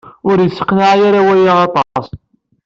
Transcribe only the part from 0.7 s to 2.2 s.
aya waya aṭas.